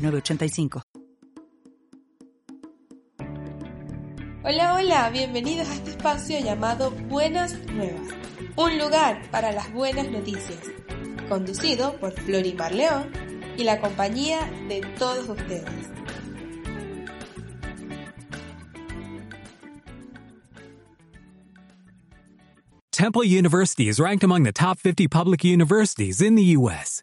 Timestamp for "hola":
4.42-4.74, 4.74-5.10